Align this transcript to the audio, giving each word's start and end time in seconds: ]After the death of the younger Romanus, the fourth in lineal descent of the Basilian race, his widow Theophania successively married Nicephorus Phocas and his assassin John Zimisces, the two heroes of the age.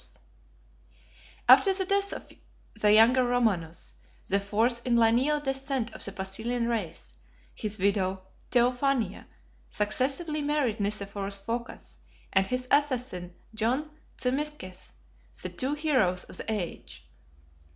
]After 1.47 1.75
the 1.75 1.85
death 1.85 2.11
of 2.11 2.33
the 2.73 2.91
younger 2.91 3.23
Romanus, 3.23 3.93
the 4.25 4.39
fourth 4.39 4.81
in 4.83 4.95
lineal 4.97 5.39
descent 5.39 5.93
of 5.93 6.03
the 6.03 6.11
Basilian 6.11 6.67
race, 6.67 7.13
his 7.53 7.77
widow 7.77 8.23
Theophania 8.49 9.27
successively 9.69 10.41
married 10.41 10.79
Nicephorus 10.79 11.37
Phocas 11.37 11.99
and 12.33 12.47
his 12.47 12.67
assassin 12.71 13.35
John 13.53 13.91
Zimisces, 14.19 14.93
the 15.39 15.49
two 15.49 15.75
heroes 15.75 16.23
of 16.23 16.37
the 16.37 16.51
age. 16.51 17.07